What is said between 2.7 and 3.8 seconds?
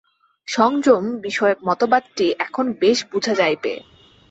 বেশ বুঝা যাইবে।